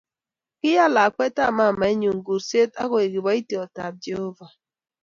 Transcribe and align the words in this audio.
Kiyaan 0.59 0.93
lakwetab 0.95 1.51
mamaenyu 1.57 2.09
kurset 2.25 2.71
agoek 2.83 3.09
kiboityotab 3.13 3.93
jehovah 4.03 4.51